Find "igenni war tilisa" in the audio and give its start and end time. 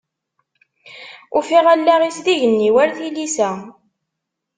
2.33-3.51